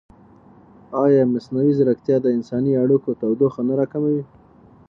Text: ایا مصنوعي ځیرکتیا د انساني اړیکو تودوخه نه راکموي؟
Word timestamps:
ایا 1.03 1.21
مصنوعي 1.33 1.71
ځیرکتیا 1.77 2.17
د 2.21 2.27
انساني 2.35 2.73
اړیکو 2.83 3.09
تودوخه 3.21 3.61
نه 3.67 3.73
راکموي؟ 3.79 4.21